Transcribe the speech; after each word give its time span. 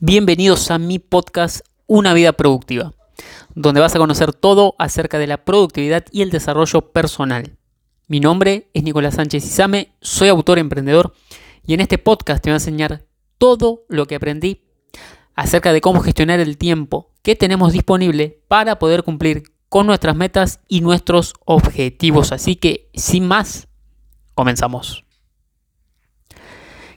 Bienvenidos 0.00 0.70
a 0.70 0.78
mi 0.78 1.00
podcast 1.00 1.66
Una 1.88 2.14
vida 2.14 2.32
productiva, 2.32 2.94
donde 3.56 3.80
vas 3.80 3.96
a 3.96 3.98
conocer 3.98 4.32
todo 4.32 4.76
acerca 4.78 5.18
de 5.18 5.26
la 5.26 5.44
productividad 5.44 6.04
y 6.12 6.22
el 6.22 6.30
desarrollo 6.30 6.92
personal. 6.92 7.56
Mi 8.06 8.20
nombre 8.20 8.70
es 8.74 8.84
Nicolás 8.84 9.16
Sánchez 9.16 9.44
Izame, 9.44 9.96
soy 10.00 10.28
autor 10.28 10.60
emprendedor 10.60 11.14
y 11.66 11.74
en 11.74 11.80
este 11.80 11.98
podcast 11.98 12.40
te 12.40 12.50
voy 12.50 12.52
a 12.52 12.56
enseñar 12.58 13.06
todo 13.38 13.86
lo 13.88 14.06
que 14.06 14.14
aprendí 14.14 14.62
acerca 15.34 15.72
de 15.72 15.80
cómo 15.80 15.98
gestionar 15.98 16.38
el 16.38 16.58
tiempo 16.58 17.10
que 17.22 17.34
tenemos 17.34 17.72
disponible 17.72 18.40
para 18.46 18.78
poder 18.78 19.02
cumplir 19.02 19.42
con 19.68 19.88
nuestras 19.88 20.14
metas 20.14 20.60
y 20.68 20.80
nuestros 20.80 21.34
objetivos. 21.44 22.30
Así 22.30 22.54
que, 22.54 22.88
sin 22.94 23.26
más, 23.26 23.66
comenzamos. 24.34 25.04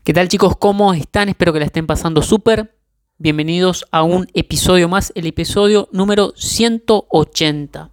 ¿Qué 0.03 0.13
tal 0.13 0.27
chicos? 0.27 0.55
¿Cómo 0.55 0.93
están? 0.93 1.29
Espero 1.29 1.51
que 1.51 1.59
la 1.59 1.65
estén 1.65 1.87
pasando 1.87 2.21
súper. 2.21 2.79
Bienvenidos 3.23 3.85
a 3.91 4.01
un 4.01 4.27
episodio 4.33 4.89
más, 4.89 5.11
el 5.13 5.27
episodio 5.27 5.87
número 5.91 6.33
180. 6.35 7.91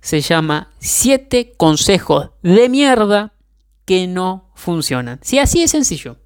Se 0.00 0.20
llama 0.20 0.72
7 0.80 1.52
consejos 1.56 2.30
de 2.42 2.68
mierda 2.68 3.34
que 3.84 4.08
no 4.08 4.50
funcionan. 4.56 5.20
Sí, 5.22 5.38
así 5.38 5.60
de 5.60 5.68
sencillo. 5.68 6.16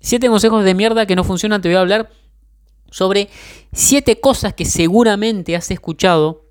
7 0.00 0.26
consejos 0.26 0.64
de 0.64 0.74
mierda 0.74 1.06
que 1.06 1.14
no 1.14 1.22
funcionan. 1.22 1.62
Te 1.62 1.68
voy 1.68 1.76
a 1.76 1.80
hablar 1.82 2.10
sobre 2.90 3.28
7 3.72 4.18
cosas 4.18 4.54
que 4.54 4.64
seguramente 4.64 5.54
has 5.54 5.70
escuchado, 5.70 6.46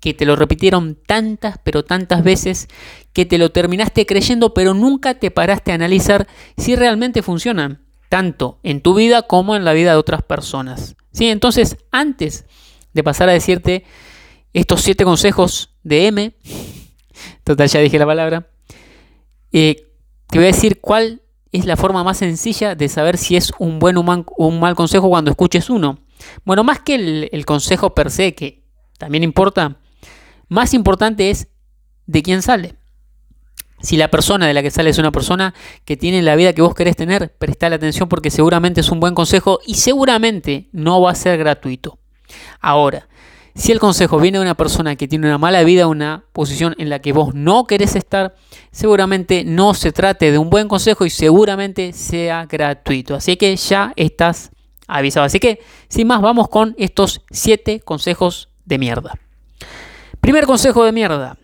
que 0.00 0.14
te 0.14 0.24
lo 0.24 0.34
repitieron 0.34 0.94
tantas, 1.06 1.58
pero 1.62 1.84
tantas 1.84 2.24
veces, 2.24 2.68
que 3.12 3.26
te 3.26 3.36
lo 3.36 3.52
terminaste 3.52 4.06
creyendo, 4.06 4.54
pero 4.54 4.72
nunca 4.72 5.12
te 5.12 5.30
paraste 5.30 5.72
a 5.72 5.74
analizar 5.74 6.26
si 6.56 6.74
realmente 6.74 7.20
funcionan 7.20 7.89
tanto 8.10 8.58
en 8.64 8.82
tu 8.82 8.92
vida 8.94 9.22
como 9.22 9.56
en 9.56 9.64
la 9.64 9.72
vida 9.72 9.92
de 9.92 9.96
otras 9.96 10.22
personas. 10.22 10.96
¿Sí? 11.12 11.28
Entonces, 11.28 11.78
antes 11.92 12.44
de 12.92 13.04
pasar 13.04 13.28
a 13.30 13.32
decirte 13.32 13.84
estos 14.52 14.82
siete 14.82 15.04
consejos 15.04 15.76
de 15.84 16.08
M, 16.08 16.34
total 17.44 17.68
ya 17.68 17.80
dije 17.80 17.98
la 17.98 18.06
palabra, 18.06 18.50
eh, 19.52 19.86
te 20.26 20.38
voy 20.38 20.48
a 20.48 20.50
decir 20.52 20.80
cuál 20.80 21.22
es 21.52 21.64
la 21.66 21.76
forma 21.76 22.02
más 22.02 22.18
sencilla 22.18 22.74
de 22.74 22.88
saber 22.88 23.16
si 23.16 23.36
es 23.36 23.52
un 23.58 23.78
buen 23.78 23.96
o 23.96 24.24
un 24.46 24.60
mal 24.60 24.74
consejo 24.74 25.08
cuando 25.08 25.30
escuches 25.30 25.70
uno. 25.70 26.00
Bueno, 26.44 26.64
más 26.64 26.80
que 26.80 26.96
el, 26.96 27.28
el 27.30 27.46
consejo 27.46 27.94
per 27.94 28.10
se, 28.10 28.34
que 28.34 28.64
también 28.98 29.22
importa, 29.22 29.78
más 30.48 30.74
importante 30.74 31.30
es 31.30 31.46
de 32.06 32.22
quién 32.22 32.42
sale. 32.42 32.74
Si 33.80 33.96
la 33.96 34.08
persona 34.08 34.46
de 34.46 34.54
la 34.54 34.62
que 34.62 34.70
sale 34.70 34.90
es 34.90 34.98
una 34.98 35.12
persona 35.12 35.54
que 35.84 35.96
tiene 35.96 36.22
la 36.22 36.36
vida 36.36 36.52
que 36.52 36.62
vos 36.62 36.74
querés 36.74 36.96
tener, 36.96 37.34
prestale 37.36 37.76
atención 37.76 38.08
porque 38.08 38.30
seguramente 38.30 38.80
es 38.80 38.90
un 38.90 39.00
buen 39.00 39.14
consejo 39.14 39.60
y 39.66 39.74
seguramente 39.74 40.68
no 40.72 41.00
va 41.00 41.12
a 41.12 41.14
ser 41.14 41.38
gratuito. 41.38 41.98
Ahora, 42.60 43.08
si 43.54 43.72
el 43.72 43.80
consejo 43.80 44.18
viene 44.18 44.38
de 44.38 44.42
una 44.42 44.54
persona 44.54 44.96
que 44.96 45.08
tiene 45.08 45.26
una 45.26 45.38
mala 45.38 45.62
vida, 45.64 45.86
una 45.86 46.24
posición 46.32 46.74
en 46.78 46.88
la 46.88 47.00
que 47.00 47.12
vos 47.12 47.34
no 47.34 47.64
querés 47.64 47.96
estar, 47.96 48.34
seguramente 48.70 49.44
no 49.44 49.74
se 49.74 49.92
trate 49.92 50.30
de 50.30 50.38
un 50.38 50.50
buen 50.50 50.68
consejo 50.68 51.04
y 51.04 51.10
seguramente 51.10 51.92
sea 51.92 52.46
gratuito. 52.46 53.14
Así 53.14 53.36
que 53.36 53.56
ya 53.56 53.92
estás 53.96 54.50
avisado. 54.86 55.26
Así 55.26 55.40
que, 55.40 55.60
sin 55.88 56.06
más, 56.06 56.20
vamos 56.20 56.48
con 56.48 56.74
estos 56.78 57.22
7 57.30 57.80
consejos 57.80 58.50
de 58.64 58.78
mierda. 58.78 59.18
Primer 60.20 60.46
consejo 60.46 60.84
de 60.84 60.92
mierda. 60.92 61.36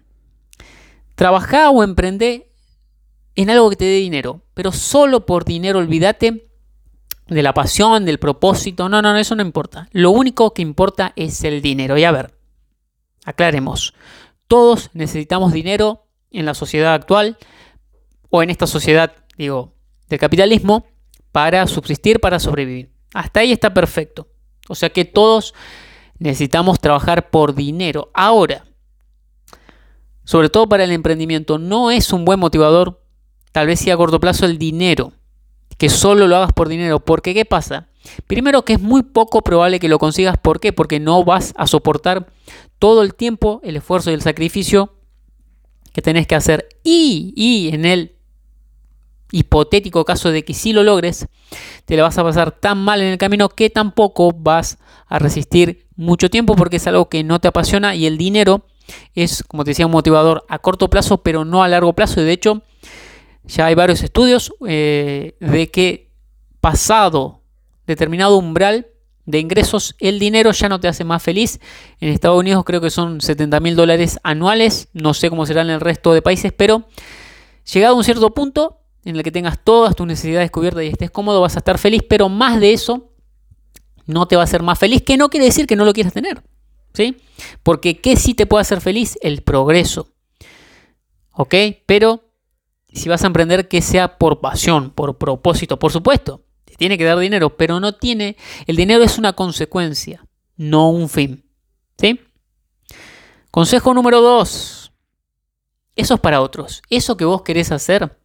Trabajá 1.16 1.70
o 1.70 1.82
emprende 1.82 2.52
en 3.34 3.50
algo 3.50 3.68
que 3.70 3.76
te 3.76 3.84
dé 3.84 3.96
dinero, 3.96 4.42
pero 4.54 4.70
solo 4.70 5.26
por 5.26 5.44
dinero 5.44 5.78
olvídate 5.78 6.48
de 7.26 7.42
la 7.42 7.54
pasión, 7.54 8.04
del 8.04 8.18
propósito. 8.18 8.88
No, 8.88 9.02
no, 9.02 9.12
no, 9.12 9.18
eso 9.18 9.34
no 9.34 9.42
importa. 9.42 9.88
Lo 9.92 10.10
único 10.10 10.54
que 10.54 10.62
importa 10.62 11.12
es 11.16 11.42
el 11.42 11.60
dinero. 11.60 11.98
Y 11.98 12.04
a 12.04 12.12
ver, 12.12 12.34
aclaremos. 13.24 13.94
Todos 14.46 14.90
necesitamos 14.92 15.52
dinero 15.52 16.06
en 16.30 16.46
la 16.46 16.54
sociedad 16.54 16.94
actual 16.94 17.36
o 18.30 18.42
en 18.42 18.50
esta 18.50 18.66
sociedad, 18.66 19.12
digo, 19.36 19.74
del 20.08 20.18
capitalismo 20.18 20.86
para 21.32 21.66
subsistir, 21.66 22.20
para 22.20 22.38
sobrevivir. 22.38 22.92
Hasta 23.14 23.40
ahí 23.40 23.52
está 23.52 23.72
perfecto. 23.72 24.28
O 24.68 24.74
sea 24.74 24.90
que 24.90 25.04
todos 25.04 25.54
necesitamos 26.18 26.78
trabajar 26.78 27.30
por 27.30 27.54
dinero. 27.54 28.10
Ahora, 28.14 28.65
sobre 30.26 30.50
todo 30.50 30.68
para 30.68 30.82
el 30.82 30.90
emprendimiento, 30.90 31.56
no 31.56 31.92
es 31.92 32.12
un 32.12 32.24
buen 32.24 32.40
motivador, 32.40 33.00
tal 33.52 33.68
vez 33.68 33.78
sí 33.78 33.90
a 33.90 33.96
corto 33.96 34.18
plazo, 34.18 34.44
el 34.44 34.58
dinero, 34.58 35.12
que 35.78 35.88
solo 35.88 36.26
lo 36.26 36.36
hagas 36.36 36.52
por 36.52 36.68
dinero. 36.68 36.98
Porque, 36.98 37.32
¿qué 37.32 37.44
pasa? 37.44 37.86
Primero 38.26 38.64
que 38.64 38.72
es 38.72 38.80
muy 38.80 39.04
poco 39.04 39.42
probable 39.42 39.78
que 39.78 39.88
lo 39.88 40.00
consigas. 40.00 40.36
¿Por 40.36 40.58
qué? 40.58 40.72
Porque 40.72 40.98
no 40.98 41.24
vas 41.24 41.54
a 41.56 41.68
soportar 41.68 42.26
todo 42.80 43.02
el 43.02 43.14
tiempo, 43.14 43.60
el 43.62 43.76
esfuerzo 43.76 44.10
y 44.10 44.14
el 44.14 44.20
sacrificio 44.20 44.94
que 45.92 46.02
tenés 46.02 46.26
que 46.26 46.34
hacer. 46.34 46.68
Y, 46.82 47.32
y 47.36 47.72
en 47.72 47.84
el 47.84 48.16
hipotético 49.30 50.04
caso 50.04 50.32
de 50.32 50.44
que 50.44 50.54
sí 50.54 50.72
lo 50.72 50.82
logres, 50.82 51.28
te 51.84 51.96
lo 51.96 52.02
vas 52.02 52.18
a 52.18 52.24
pasar 52.24 52.50
tan 52.50 52.78
mal 52.78 53.00
en 53.00 53.12
el 53.12 53.18
camino 53.18 53.48
que 53.48 53.70
tampoco 53.70 54.32
vas 54.32 54.78
a 55.06 55.20
resistir 55.20 55.86
mucho 55.94 56.30
tiempo 56.30 56.56
porque 56.56 56.76
es 56.76 56.86
algo 56.88 57.08
que 57.08 57.22
no 57.22 57.40
te 57.40 57.48
apasiona 57.48 57.94
y 57.94 58.06
el 58.06 58.18
dinero 58.18 58.66
es, 59.14 59.42
como 59.42 59.64
te 59.64 59.70
decía, 59.70 59.86
un 59.86 59.92
motivador 59.92 60.44
a 60.48 60.58
corto 60.58 60.88
plazo, 60.88 61.18
pero 61.18 61.44
no 61.44 61.62
a 61.62 61.68
largo 61.68 61.92
plazo. 61.92 62.20
Y 62.20 62.24
de 62.24 62.32
hecho, 62.32 62.62
ya 63.44 63.66
hay 63.66 63.74
varios 63.74 64.02
estudios 64.02 64.52
eh, 64.66 65.36
de 65.40 65.70
que 65.70 66.10
pasado 66.60 67.42
determinado 67.86 68.36
umbral 68.36 68.88
de 69.24 69.40
ingresos, 69.40 69.96
el 69.98 70.18
dinero 70.18 70.52
ya 70.52 70.68
no 70.68 70.80
te 70.80 70.88
hace 70.88 71.04
más 71.04 71.22
feliz. 71.22 71.60
En 72.00 72.10
Estados 72.10 72.38
Unidos 72.38 72.64
creo 72.64 72.80
que 72.80 72.90
son 72.90 73.20
70 73.20 73.58
mil 73.60 73.76
dólares 73.76 74.18
anuales. 74.22 74.88
No 74.92 75.14
sé 75.14 75.30
cómo 75.30 75.46
será 75.46 75.62
en 75.62 75.70
el 75.70 75.80
resto 75.80 76.14
de 76.14 76.22
países, 76.22 76.52
pero 76.52 76.84
llegado 77.72 77.94
a 77.94 77.98
un 77.98 78.04
cierto 78.04 78.32
punto 78.32 78.78
en 79.04 79.16
el 79.16 79.22
que 79.22 79.30
tengas 79.30 79.62
todas 79.62 79.94
tus 79.94 80.06
necesidades 80.06 80.50
cubiertas 80.50 80.84
y 80.84 80.88
estés 80.88 81.10
cómodo, 81.10 81.40
vas 81.40 81.56
a 81.56 81.60
estar 81.60 81.78
feliz, 81.78 82.02
pero 82.08 82.28
más 82.28 82.58
de 82.60 82.72
eso 82.72 83.12
no 84.06 84.26
te 84.26 84.36
va 84.36 84.42
a 84.42 84.44
hacer 84.44 84.62
más 84.62 84.78
feliz, 84.78 85.02
que 85.02 85.16
no 85.16 85.28
quiere 85.28 85.46
decir 85.46 85.66
que 85.66 85.76
no 85.76 85.84
lo 85.84 85.92
quieras 85.92 86.12
tener. 86.12 86.42
¿Sí? 86.96 87.18
Porque 87.62 88.00
¿qué 88.00 88.16
sí 88.16 88.32
te 88.32 88.46
puede 88.46 88.62
hacer 88.62 88.80
feliz? 88.80 89.18
El 89.20 89.42
progreso. 89.42 90.08
¿Ok? 91.32 91.54
Pero 91.84 92.24
si 92.88 93.10
vas 93.10 93.22
a 93.22 93.26
emprender 93.26 93.68
que 93.68 93.82
sea 93.82 94.16
por 94.16 94.40
pasión, 94.40 94.90
por 94.90 95.18
propósito, 95.18 95.78
por 95.78 95.92
supuesto, 95.92 96.46
te 96.64 96.74
tiene 96.76 96.96
que 96.96 97.04
dar 97.04 97.18
dinero, 97.18 97.56
pero 97.56 97.78
no 97.78 97.92
tiene, 97.92 98.36
el 98.66 98.76
dinero 98.76 99.04
es 99.04 99.18
una 99.18 99.34
consecuencia, 99.34 100.26
no 100.56 100.88
un 100.88 101.10
fin. 101.10 101.44
¿Sí? 101.98 102.20
Consejo 103.50 103.92
número 103.92 104.22
dos. 104.22 104.92
Eso 105.94 106.14
es 106.14 106.20
para 106.20 106.40
otros. 106.40 106.82
Eso 106.88 107.16
que 107.16 107.24
vos 107.24 107.42
querés 107.42 107.72
hacer 107.72 108.18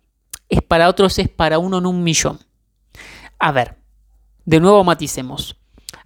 es 0.50 0.62
para 0.62 0.90
otros, 0.90 1.20
es 1.20 1.30
para 1.30 1.60
uno 1.60 1.78
en 1.78 1.86
un 1.86 2.04
millón. 2.04 2.40
A 3.40 3.52
ver, 3.52 3.78
de 4.46 4.60
nuevo 4.60 4.84
maticemos 4.84 5.61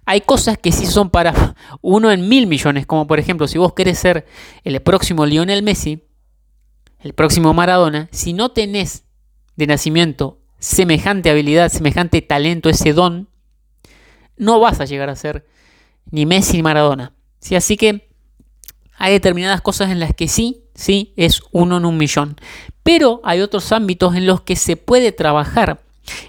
hay 0.06 0.20
cosas 0.20 0.56
que 0.56 0.70
sí 0.70 0.86
son 0.86 1.10
para 1.10 1.56
uno 1.82 2.12
en 2.12 2.28
mil 2.28 2.46
millones, 2.46 2.86
como 2.86 3.08
por 3.08 3.18
ejemplo, 3.18 3.48
si 3.48 3.58
vos 3.58 3.74
querés 3.74 3.98
ser 3.98 4.24
el 4.62 4.80
próximo 4.80 5.26
Lionel 5.26 5.64
Messi, 5.64 6.04
el 7.00 7.12
próximo 7.12 7.52
Maradona, 7.52 8.08
si 8.12 8.32
no 8.32 8.50
tenés 8.52 9.04
de 9.56 9.66
nacimiento 9.66 10.38
semejante 10.60 11.28
habilidad, 11.28 11.70
semejante 11.70 12.22
talento, 12.22 12.68
ese 12.68 12.92
don, 12.92 13.28
no 14.36 14.60
vas 14.60 14.80
a 14.80 14.84
llegar 14.84 15.10
a 15.10 15.16
ser 15.16 15.44
ni 16.10 16.24
Messi 16.24 16.56
ni 16.56 16.62
Maradona. 16.62 17.12
¿Sí? 17.40 17.56
Así 17.56 17.76
que 17.76 18.08
hay 18.96 19.12
determinadas 19.12 19.60
cosas 19.60 19.90
en 19.90 19.98
las 19.98 20.14
que 20.14 20.28
sí, 20.28 20.64
sí, 20.74 21.14
es 21.16 21.42
uno 21.50 21.78
en 21.78 21.84
un 21.84 21.96
millón. 21.96 22.36
Pero 22.84 23.20
hay 23.24 23.40
otros 23.40 23.72
ámbitos 23.72 24.14
en 24.14 24.26
los 24.26 24.42
que 24.42 24.54
se 24.54 24.76
puede 24.76 25.10
trabajar 25.10 25.82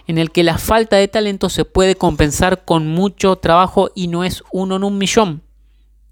en 0.08 0.18
el 0.18 0.32
que 0.32 0.44
la 0.44 0.58
falta 0.58 0.96
de 0.96 1.08
talento 1.08 1.50
se 1.50 1.66
puede 1.66 1.96
compensar 1.96 2.66
con 2.66 2.88
mucho 2.88 3.36
trabajo 3.36 3.92
y 3.96 4.08
no 4.08 4.24
es 4.24 4.44
uno 4.52 4.78
en 4.78 4.84
un 4.84 4.98
millón. 4.98 5.44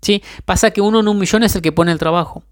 ¿sí? 0.01 0.23
Pasa 0.45 0.71
que 0.71 0.81
uno 0.81 0.99
en 0.99 1.07
un 1.07 1.17
millón 1.17 1.43
es 1.43 1.55
el 1.55 1.61
que 1.61 1.71
pone 1.71 1.91
el 1.91 1.99
trabajo. 1.99 2.43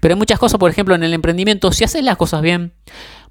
Pero 0.00 0.14
hay 0.14 0.18
muchas 0.18 0.38
cosas, 0.38 0.58
por 0.58 0.70
ejemplo, 0.70 0.94
en 0.94 1.02
el 1.02 1.14
emprendimiento, 1.14 1.72
si 1.72 1.84
haces 1.84 2.02
las 2.02 2.16
cosas 2.16 2.42
bien, 2.42 2.72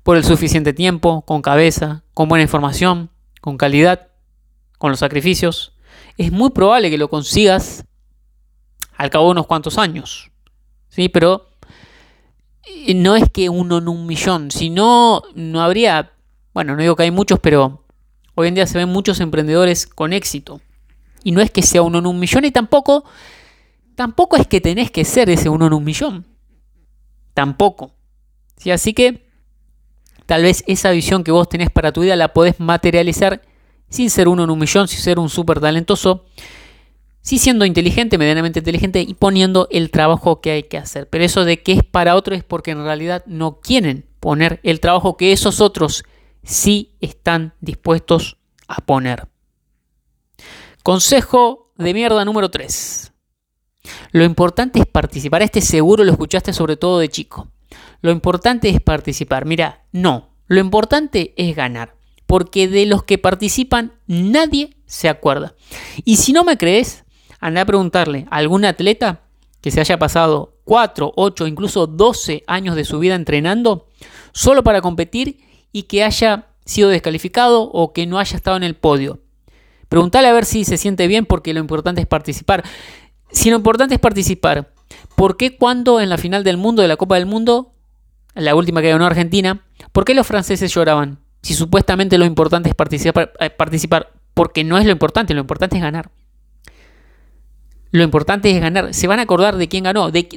por 0.04 0.18
el 0.18 0.24
suficiente 0.24 0.74
tiempo, 0.74 1.24
con 1.24 1.42
cabeza, 1.42 2.04
con 2.13 2.30
buena 2.30 2.44
información, 2.44 3.10
con 3.42 3.57
calidad, 3.57 4.07
con 4.78 4.92
los 4.92 5.00
sacrificios, 5.00 5.74
es 6.18 6.31
muy 6.31 6.51
probable 6.51 6.90
que 6.90 6.98
lo 6.98 7.10
consigas 7.10 7.86
al 8.95 9.10
cabo 9.10 9.25
de 9.25 9.31
unos 9.31 9.48
cuantos 9.48 9.78
años. 9.78 10.31
¿sí? 10.90 11.10
Pero 11.10 11.50
eh, 12.63 12.94
no 12.94 13.16
es 13.16 13.30
que 13.31 13.50
uno 13.50 13.80
en 13.80 13.88
un 13.88 14.06
millón, 14.06 14.51
si 14.51 14.69
no, 14.69 15.24
no 15.36 15.62
habría 15.62 16.12
bueno, 16.57 16.75
no 16.75 16.81
digo 16.81 16.95
que 16.95 17.04
hay 17.04 17.12
muchos, 17.12 17.38
pero 17.38 17.83
hoy 18.33 18.48
en 18.48 18.56
día 18.56 18.65
se 18.65 18.80
ven 18.80 18.89
muchos 18.89 19.19
emprendedores 19.19 19.86
con 19.86 20.12
éxito. 20.12 20.59
Y 21.24 21.31
no 21.31 21.39
es 21.39 21.51
que 21.51 21.62
sea 21.62 21.83
uno 21.83 22.00
en 22.00 22.07
un 22.07 22.19
millón 22.19 22.45
y 22.45 22.51
tampoco, 22.51 23.06
tampoco 23.94 24.38
es 24.38 24.48
que 24.48 24.59
tenés 24.59 24.89
que 24.89 25.06
ser 25.06 25.30
ese 25.30 25.50
uno 25.50 25.68
en 25.68 25.74
un 25.74 25.83
millón. 25.83 26.25
Tampoco. 27.36 27.92
Así 28.74 28.95
que 28.95 29.30
tal 30.25 30.42
vez 30.42 30.63
esa 30.65 30.89
visión 30.89 31.24
que 31.24 31.30
vos 31.30 31.48
tenés 31.48 31.69
para 31.69 31.92
tu 31.92 32.01
vida 32.01 32.15
la 32.15 32.33
podés 32.33 32.59
materializar 32.59 33.44
sin 33.89 34.09
ser 34.09 34.27
uno 34.27 34.45
en 34.45 34.50
un 34.50 34.57
millón, 34.57 34.88
sin 34.88 35.00
ser 35.00 35.19
un 35.19 35.30
súper 35.30 35.59
talentoso, 35.59 36.25
sí 37.21 37.38
siendo 37.38 37.65
inteligente, 37.65 38.18
medianamente 38.18 38.62
inteligente 38.62 39.01
y 39.01 39.13
poniendo 39.13 39.68
el 39.69 39.92
trabajo 39.92 40.42
que 40.42 40.50
hay 40.50 40.63
que 40.63 40.80
hacer. 40.80 41.07
Pero 41.07 41.24
eso 41.24 41.45
de 41.45 41.62
que 41.62 41.74
es 41.74 41.83
para 41.83 42.15
otro 42.15 42.33
es 42.33 42.44
porque 42.44 42.71
en 42.71 42.83
realidad 42.83 43.24
no 43.27 43.59
quieren 43.59 44.07
poner 44.19 44.59
el 44.63 44.80
trabajo 44.80 45.18
que 45.18 45.31
esos 45.31 45.62
otros 45.62 46.04
sí 46.48 46.96
están 47.02 47.54
dispuestos 47.60 48.38
a 48.68 48.78
poner. 48.78 49.28
Consejo 50.82 51.74
de 51.78 51.94
mierda 51.94 52.26
número 52.26 52.50
3. 52.50 53.12
Lo 54.12 54.24
importante 54.24 54.80
es 54.80 54.86
participar. 54.86 55.42
Este 55.42 55.62
seguro 55.62 56.04
lo 56.04 56.12
escuchaste 56.12 56.54
sobre 56.54 56.78
todo 56.78 57.00
de 57.00 57.10
chico. 57.10 57.50
Lo 58.02 58.12
importante 58.12 58.70
es 58.70 58.82
participar. 58.82 59.46
Mira, 59.46 59.86
no. 59.92 60.30
Lo 60.48 60.60
importante 60.60 61.34
es 61.38 61.56
ganar. 61.56 61.96
Porque 62.26 62.68
de 62.68 62.86
los 62.86 63.04
que 63.04 63.18
participan 63.18 63.94
nadie 64.08 64.78
se 64.86 65.10
acuerda. 65.10 65.56
Y 66.06 66.16
si 66.16 66.32
no 66.34 66.44
me 66.44 66.58
crees, 66.58 67.04
anda 67.40 67.62
a 67.62 67.66
preguntarle 67.66 68.26
a 68.30 68.38
algún 68.38 68.66
atleta 68.66 69.22
que 69.62 69.72
se 69.72 69.82
haya 69.82 70.00
pasado 70.00 70.58
4, 70.64 71.14
8, 71.16 71.48
incluso 71.48 71.88
12 71.88 72.44
años 72.48 72.76
de 72.76 72.86
su 72.86 73.00
vida 73.00 73.16
entrenando 73.16 73.88
solo 74.32 74.64
para 74.64 74.82
competir 74.82 75.47
y 75.72 75.84
que 75.84 76.04
haya 76.04 76.48
sido 76.66 76.90
descalificado 76.90 77.64
o 77.64 77.94
que 77.94 78.06
no 78.06 78.19
haya 78.19 78.36
estado 78.36 78.58
en 78.58 78.64
el 78.64 78.75
podio. 78.75 79.22
Preguntale 79.90 80.28
a 80.28 80.34
ver 80.34 80.46
si 80.46 80.66
se 80.66 80.78
siente 80.78 81.08
bien 81.08 81.25
porque 81.25 81.54
lo 81.54 81.60
importante 81.60 82.02
es 82.02 82.08
participar. 82.08 82.64
Si 83.31 83.50
lo 83.50 83.56
importante 83.56 83.96
es 83.96 84.02
participar, 84.02 84.74
¿por 85.16 85.38
qué 85.38 85.58
cuando 85.58 86.02
en 86.02 86.10
la 86.10 86.18
final 86.18 86.44
del 86.44 86.58
mundo, 86.58 86.81
de 86.81 86.88
la 86.88 86.98
Copa 86.98 87.16
del 87.16 87.25
Mundo, 87.25 87.72
la 88.36 88.56
última 88.56 88.81
que 88.81 88.90
ganó 88.90 89.06
Argentina, 89.06 89.62
¿por 89.92 90.06
qué 90.06 90.14
los 90.14 90.28
franceses 90.28 90.74
lloraban? 90.74 91.19
Si 91.42 91.54
supuestamente 91.54 92.18
lo 92.18 92.25
importante 92.25 92.69
es 92.69 92.75
participar, 92.75 93.34
eh, 93.40 93.50
participar 93.50 94.12
porque 94.34 94.64
no 94.64 94.78
es 94.78 94.86
lo 94.86 94.92
importante, 94.92 95.34
lo 95.34 95.42
importante 95.42 95.78
es 95.78 95.81
ganar. 95.81 96.12
Lo 97.92 98.04
importante 98.04 98.52
es 98.52 98.62
ganar. 98.62 98.94
¿Se 98.94 99.08
van 99.08 99.19
a 99.19 99.24
acordar 99.24 99.56
de 99.56 99.68
quién 99.68 99.86
ganó? 99.86 100.12
¿De, 100.12 100.28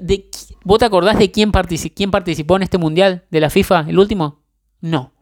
¿Vos 0.65 0.79
te 0.79 0.85
acordás 0.85 1.19
de 1.19 1.31
quién 1.31 1.51
participó 1.53 2.57
en 2.57 2.63
este 2.63 2.79
mundial 2.79 3.25
de 3.31 3.41
la 3.41 3.51
FIFA, 3.51 3.87
el 3.89 3.99
último? 3.99 4.41
No. 4.81 5.13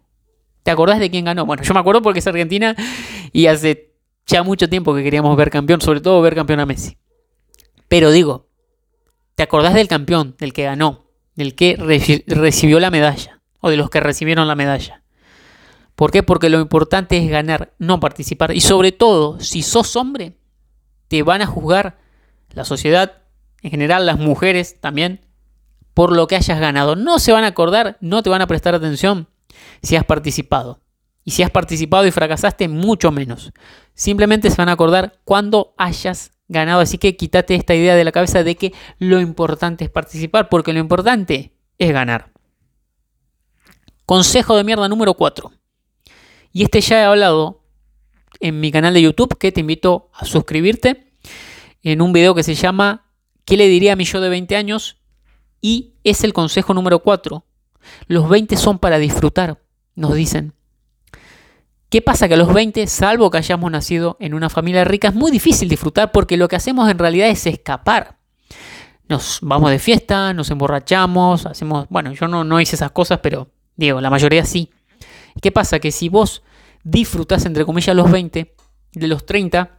¿Te 0.68 0.72
acordás 0.72 0.98
de 0.98 1.10
quién 1.10 1.24
ganó? 1.24 1.46
Bueno, 1.46 1.62
yo 1.62 1.72
me 1.72 1.80
acuerdo 1.80 2.02
porque 2.02 2.18
es 2.18 2.26
Argentina 2.26 2.76
y 3.32 3.46
hace 3.46 3.94
ya 4.26 4.42
mucho 4.42 4.68
tiempo 4.68 4.94
que 4.94 5.02
queríamos 5.02 5.34
ver 5.34 5.48
campeón, 5.50 5.80
sobre 5.80 6.02
todo 6.02 6.20
ver 6.20 6.34
campeón 6.34 6.60
a 6.60 6.66
Messi. 6.66 6.98
Pero 7.88 8.10
digo, 8.10 8.50
¿te 9.34 9.42
acordás 9.42 9.72
del 9.72 9.88
campeón, 9.88 10.36
del 10.38 10.52
que 10.52 10.64
ganó, 10.64 11.06
del 11.36 11.54
que 11.54 11.74
recibió 12.26 12.80
la 12.80 12.90
medalla 12.90 13.40
o 13.60 13.70
de 13.70 13.78
los 13.78 13.88
que 13.88 14.00
recibieron 14.00 14.46
la 14.46 14.56
medalla? 14.56 15.02
¿Por 15.94 16.10
qué? 16.10 16.22
Porque 16.22 16.50
lo 16.50 16.60
importante 16.60 17.16
es 17.16 17.30
ganar, 17.30 17.72
no 17.78 17.98
participar. 17.98 18.54
Y 18.54 18.60
sobre 18.60 18.92
todo, 18.92 19.40
si 19.40 19.62
sos 19.62 19.96
hombre, 19.96 20.36
te 21.08 21.22
van 21.22 21.40
a 21.40 21.46
juzgar 21.46 21.96
la 22.50 22.66
sociedad, 22.66 23.22
en 23.62 23.70
general 23.70 24.04
las 24.04 24.18
mujeres 24.18 24.78
también, 24.82 25.24
por 25.94 26.14
lo 26.14 26.26
que 26.26 26.36
hayas 26.36 26.60
ganado. 26.60 26.94
No 26.94 27.18
se 27.20 27.32
van 27.32 27.44
a 27.44 27.46
acordar, 27.46 27.96
no 28.02 28.22
te 28.22 28.28
van 28.28 28.42
a 28.42 28.46
prestar 28.46 28.74
atención 28.74 29.28
si 29.82 29.96
has 29.96 30.04
participado. 30.04 30.80
Y 31.24 31.32
si 31.32 31.42
has 31.42 31.50
participado 31.50 32.06
y 32.06 32.10
fracasaste, 32.10 32.68
mucho 32.68 33.10
menos. 33.10 33.52
Simplemente 33.94 34.48
se 34.50 34.56
van 34.56 34.70
a 34.70 34.72
acordar 34.72 35.20
cuando 35.24 35.74
hayas 35.76 36.32
ganado. 36.48 36.80
Así 36.80 36.96
que 36.96 37.16
quítate 37.16 37.54
esta 37.54 37.74
idea 37.74 37.94
de 37.94 38.04
la 38.04 38.12
cabeza 38.12 38.42
de 38.42 38.56
que 38.56 38.72
lo 38.98 39.20
importante 39.20 39.84
es 39.84 39.90
participar, 39.90 40.48
porque 40.48 40.72
lo 40.72 40.78
importante 40.78 41.52
es 41.76 41.92
ganar. 41.92 42.32
Consejo 44.06 44.56
de 44.56 44.64
mierda 44.64 44.88
número 44.88 45.14
4. 45.14 45.52
Y 46.52 46.62
este 46.62 46.80
ya 46.80 47.00
he 47.00 47.04
hablado 47.04 47.62
en 48.40 48.60
mi 48.60 48.72
canal 48.72 48.94
de 48.94 49.02
YouTube, 49.02 49.36
que 49.36 49.52
te 49.52 49.60
invito 49.60 50.10
a 50.14 50.24
suscribirte, 50.24 51.12
en 51.82 52.00
un 52.00 52.12
video 52.12 52.34
que 52.34 52.42
se 52.42 52.54
llama 52.54 53.04
¿Qué 53.44 53.56
le 53.56 53.68
diría 53.68 53.94
a 53.94 53.96
mi 53.96 54.04
yo 54.04 54.20
de 54.20 54.28
20 54.28 54.56
años? 54.56 54.98
Y 55.60 55.94
es 56.04 56.24
el 56.24 56.32
consejo 56.32 56.74
número 56.74 57.00
4. 57.00 57.44
Los 58.06 58.28
20 58.28 58.56
son 58.56 58.78
para 58.78 58.98
disfrutar, 58.98 59.58
nos 59.94 60.14
dicen. 60.14 60.54
¿Qué 61.90 62.02
pasa? 62.02 62.28
Que 62.28 62.34
a 62.34 62.36
los 62.36 62.52
20, 62.52 62.86
salvo 62.86 63.30
que 63.30 63.38
hayamos 63.38 63.70
nacido 63.70 64.16
en 64.20 64.34
una 64.34 64.50
familia 64.50 64.84
rica, 64.84 65.08
es 65.08 65.14
muy 65.14 65.30
difícil 65.30 65.68
disfrutar 65.68 66.12
porque 66.12 66.36
lo 66.36 66.46
que 66.48 66.56
hacemos 66.56 66.90
en 66.90 66.98
realidad 66.98 67.28
es 67.28 67.46
escapar. 67.46 68.18
Nos 69.08 69.38
vamos 69.40 69.70
de 69.70 69.78
fiesta, 69.78 70.34
nos 70.34 70.50
emborrachamos, 70.50 71.46
hacemos... 71.46 71.86
Bueno, 71.88 72.12
yo 72.12 72.28
no, 72.28 72.60
hice 72.60 72.76
esas 72.76 72.90
cosas, 72.90 73.20
pero 73.22 73.48
digo, 73.74 74.02
la 74.02 74.10
mayoría 74.10 74.44
sí. 74.44 74.70
¿Qué 75.40 75.50
pasa? 75.50 75.78
Que 75.78 75.90
si 75.90 76.10
vos 76.10 76.42
disfrutás, 76.84 77.46
entre 77.46 77.64
comillas, 77.64 77.96
los 77.96 78.10
20, 78.10 78.54
de 78.92 79.06
los 79.08 79.24
30, 79.24 79.78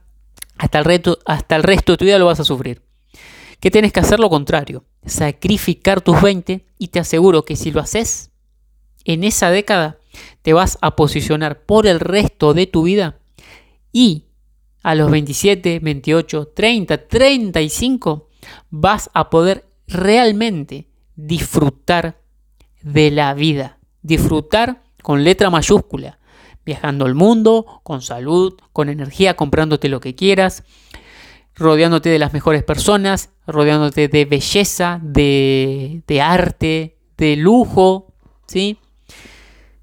hasta 0.57 0.79
el, 0.79 1.03
hasta 1.25 1.55
el 1.55 1.63
resto 1.63 1.91
de 1.91 1.97
tu 1.97 2.05
vida 2.05 2.17
lo 2.17 2.25
vas 2.25 2.39
a 2.39 2.43
sufrir. 2.43 2.81
¿Qué 3.59 3.71
tienes 3.71 3.91
que 3.91 3.99
hacer 3.99 4.19
lo 4.19 4.29
contrario? 4.29 4.85
Sacrificar 5.05 6.01
tus 6.01 6.21
20 6.21 6.65
y 6.77 6.87
te 6.89 6.99
aseguro 6.99 7.43
que 7.43 7.55
si 7.55 7.71
lo 7.71 7.81
haces, 7.81 8.31
en 9.03 9.23
esa 9.23 9.51
década 9.51 9.97
te 10.41 10.53
vas 10.53 10.77
a 10.81 10.95
posicionar 10.95 11.63
por 11.63 11.87
el 11.87 11.99
resto 11.99 12.53
de 12.53 12.67
tu 12.67 12.83
vida 12.83 13.19
y 13.91 14.25
a 14.81 14.95
los 14.95 15.11
27, 15.11 15.79
28, 15.79 16.47
30, 16.55 17.07
35 17.07 18.29
vas 18.69 19.09
a 19.13 19.29
poder 19.29 19.65
realmente 19.87 20.87
disfrutar 21.15 22.21
de 22.81 23.11
la 23.11 23.33
vida. 23.33 23.77
Disfrutar 24.01 24.83
con 25.03 25.23
letra 25.23 25.49
mayúscula. 25.49 26.19
Viajando 26.65 27.05
al 27.05 27.15
mundo, 27.15 27.81
con 27.83 28.01
salud, 28.01 28.53
con 28.71 28.89
energía, 28.89 29.35
comprándote 29.35 29.89
lo 29.89 29.99
que 29.99 30.15
quieras, 30.15 30.63
rodeándote 31.59 32.09
de 32.09 32.19
las 32.19 32.33
mejores 32.33 32.63
personas, 32.63 33.29
rodeándote 33.45 34.07
de 34.07 34.25
belleza, 34.25 34.99
de, 35.03 36.21
arte, 36.23 36.97
de 37.17 37.35
lujo, 37.35 38.13
¿sí? 38.47 38.77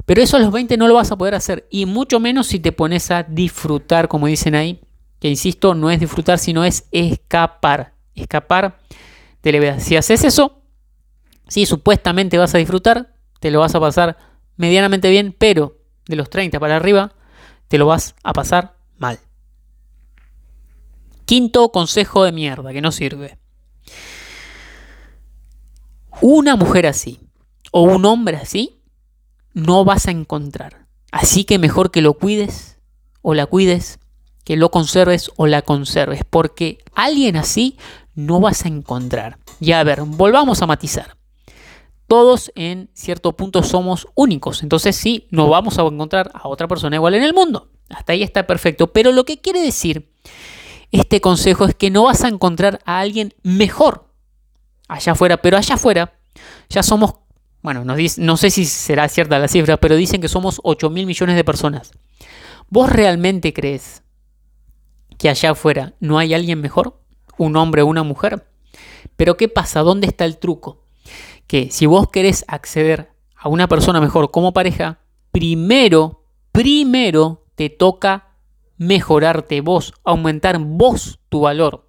Pero 0.06 0.22
eso 0.22 0.36
a 0.36 0.40
los 0.40 0.52
20 0.52 0.76
no 0.76 0.88
lo 0.88 0.94
vas 0.94 1.12
a 1.12 1.18
poder 1.18 1.34
hacer, 1.34 1.66
y 1.70 1.84
mucho 1.84 2.18
menos 2.18 2.46
si 2.46 2.58
te 2.58 2.72
pones 2.72 3.10
a 3.10 3.24
disfrutar, 3.24 4.08
como 4.08 4.26
dicen 4.26 4.54
ahí, 4.54 4.80
que 5.20 5.28
insisto, 5.28 5.74
no 5.74 5.90
es 5.90 6.00
disfrutar, 6.00 6.38
sino 6.38 6.64
es 6.64 6.86
escapar, 6.92 7.92
escapar 8.14 8.78
de 9.42 9.52
la 9.52 9.58
vida. 9.60 9.80
Si 9.80 9.96
haces 9.96 10.24
eso, 10.24 10.62
sí, 11.48 11.66
supuestamente 11.66 12.38
vas 12.38 12.54
a 12.54 12.58
disfrutar, 12.58 13.14
te 13.40 13.50
lo 13.50 13.60
vas 13.60 13.74
a 13.74 13.80
pasar 13.80 14.16
medianamente 14.56 15.10
bien, 15.10 15.34
pero 15.36 15.76
de 16.06 16.16
los 16.16 16.30
30 16.30 16.58
para 16.58 16.76
arriba, 16.76 17.12
te 17.68 17.76
lo 17.78 17.86
vas 17.86 18.14
a 18.22 18.32
pasar 18.32 18.76
mal. 18.96 19.18
Quinto 21.26 21.70
consejo 21.70 22.22
de 22.22 22.32
mierda 22.32 22.72
que 22.72 22.80
no 22.80 22.92
sirve. 22.92 23.36
Una 26.20 26.56
mujer 26.56 26.86
así 26.86 27.20
o 27.72 27.82
un 27.82 28.04
hombre 28.04 28.36
así 28.36 28.80
no 29.52 29.84
vas 29.84 30.06
a 30.06 30.12
encontrar. 30.12 30.86
Así 31.10 31.44
que 31.44 31.58
mejor 31.58 31.90
que 31.90 32.00
lo 32.00 32.14
cuides 32.14 32.78
o 33.22 33.34
la 33.34 33.46
cuides, 33.46 33.98
que 34.44 34.56
lo 34.56 34.70
conserves 34.70 35.32
o 35.36 35.48
la 35.48 35.62
conserves, 35.62 36.22
porque 36.28 36.78
alguien 36.94 37.36
así 37.36 37.76
no 38.14 38.38
vas 38.38 38.64
a 38.64 38.68
encontrar. 38.68 39.38
Ya 39.58 39.80
a 39.80 39.84
ver, 39.84 40.02
volvamos 40.02 40.62
a 40.62 40.66
matizar. 40.66 41.16
Todos 42.06 42.52
en 42.54 42.88
cierto 42.94 43.32
punto 43.32 43.64
somos 43.64 44.06
únicos, 44.14 44.62
entonces 44.62 44.94
sí, 44.94 45.26
no 45.30 45.48
vamos 45.48 45.78
a 45.78 45.82
encontrar 45.82 46.30
a 46.34 46.46
otra 46.46 46.68
persona 46.68 46.94
igual 46.94 47.14
en 47.14 47.24
el 47.24 47.34
mundo. 47.34 47.72
Hasta 47.88 48.12
ahí 48.12 48.22
está 48.22 48.46
perfecto, 48.46 48.92
pero 48.92 49.10
lo 49.10 49.24
que 49.24 49.38
quiere 49.38 49.60
decir 49.60 50.12
este 51.00 51.20
consejo 51.20 51.64
es 51.64 51.74
que 51.74 51.90
no 51.90 52.04
vas 52.04 52.24
a 52.24 52.28
encontrar 52.28 52.80
a 52.84 53.00
alguien 53.00 53.34
mejor 53.42 54.06
allá 54.88 55.12
afuera, 55.12 55.36
pero 55.38 55.56
allá 55.56 55.74
afuera 55.74 56.14
ya 56.68 56.82
somos, 56.82 57.14
bueno, 57.62 57.84
no 57.84 58.36
sé 58.36 58.50
si 58.50 58.64
será 58.64 59.08
cierta 59.08 59.38
la 59.38 59.48
cifra, 59.48 59.76
pero 59.76 59.96
dicen 59.96 60.20
que 60.20 60.28
somos 60.28 60.60
8 60.62 60.90
mil 60.90 61.06
millones 61.06 61.36
de 61.36 61.44
personas. 61.44 61.92
¿Vos 62.68 62.90
realmente 62.90 63.52
crees 63.52 64.02
que 65.18 65.28
allá 65.28 65.50
afuera 65.50 65.94
no 66.00 66.18
hay 66.18 66.34
alguien 66.34 66.60
mejor? 66.60 67.00
¿Un 67.38 67.56
hombre 67.56 67.82
o 67.82 67.86
una 67.86 68.02
mujer? 68.02 68.46
Pero 69.16 69.36
¿qué 69.36 69.48
pasa? 69.48 69.80
¿Dónde 69.80 70.06
está 70.06 70.24
el 70.24 70.38
truco? 70.38 70.82
Que 71.46 71.70
si 71.70 71.86
vos 71.86 72.10
querés 72.10 72.44
acceder 72.48 73.12
a 73.36 73.48
una 73.48 73.68
persona 73.68 74.00
mejor 74.00 74.30
como 74.30 74.52
pareja, 74.52 74.98
primero, 75.30 76.24
primero 76.52 77.44
te 77.54 77.70
toca 77.70 78.25
mejorarte 78.78 79.60
vos, 79.60 79.94
aumentar 80.04 80.58
vos 80.58 81.18
tu 81.28 81.40
valor. 81.40 81.88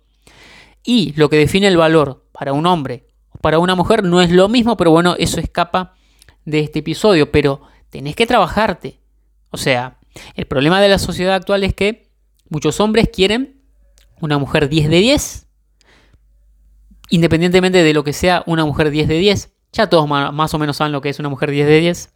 Y 0.84 1.14
lo 1.14 1.30
que 1.30 1.38
define 1.38 1.68
el 1.68 1.78
valor 1.78 2.26
para 2.32 2.54
un 2.54 2.66
hombre 2.66 3.08
o 3.30 3.40
para 3.40 3.60
una 3.60 3.76
mujer 3.76 4.04
no 4.04 4.22
es 4.22 4.32
lo 4.32 4.48
mismo, 4.50 4.78
pero 4.78 4.92
bueno, 4.92 5.16
eso 5.18 5.40
escapa 5.40 5.96
de 6.46 6.60
este 6.62 6.80
episodio, 6.80 7.32
pero 7.32 7.62
tenés 7.90 8.16
que 8.16 8.26
trabajarte. 8.26 9.00
O 9.52 9.58
sea, 9.58 10.00
el 10.36 10.46
problema 10.46 10.82
de 10.82 10.90
la 10.90 11.00
sociedad 11.00 11.36
actual 11.36 11.64
es 11.64 11.74
que 11.74 12.10
muchos 12.50 12.80
hombres 12.80 13.10
quieren 13.12 13.62
una 14.22 14.38
mujer 14.38 14.70
10 14.70 14.90
de 14.90 14.98
10, 14.98 15.48
independientemente 17.10 17.84
de 17.84 17.94
lo 17.94 18.04
que 18.04 18.14
sea 18.14 18.44
una 18.48 18.66
mujer 18.66 18.90
10 18.90 19.08
de 19.08 19.18
10, 19.18 19.54
ya 19.74 19.90
todos 19.90 20.08
más 20.08 20.54
o 20.54 20.58
menos 20.60 20.78
saben 20.78 20.94
lo 20.94 21.02
que 21.02 21.10
es 21.10 21.20
una 21.20 21.30
mujer 21.30 21.52
10 21.52 21.68
de 21.68 21.80
10, 21.80 22.14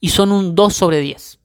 y 0.00 0.08
son 0.10 0.32
un 0.32 0.54
2 0.54 0.74
sobre 0.74 1.00
10. 1.00 1.38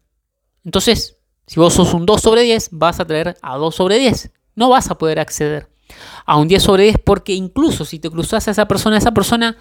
Entonces, 0.65 1.19
Si 1.51 1.59
vos 1.59 1.73
sos 1.73 1.93
un 1.93 2.05
2 2.05 2.21
sobre 2.21 2.43
10, 2.43 2.69
vas 2.71 3.01
a 3.01 3.05
traer 3.05 3.35
a 3.41 3.57
2 3.57 3.75
sobre 3.75 3.99
10. 3.99 4.31
No 4.55 4.69
vas 4.69 4.89
a 4.89 4.97
poder 4.97 5.19
acceder 5.19 5.67
a 6.25 6.37
un 6.37 6.47
10 6.47 6.63
sobre 6.63 6.83
10 6.83 6.99
porque 7.03 7.33
incluso 7.33 7.83
si 7.83 7.99
te 7.99 8.09
cruzas 8.09 8.47
a 8.47 8.51
esa 8.51 8.69
persona, 8.69 8.97
esa 8.97 9.11
persona 9.11 9.57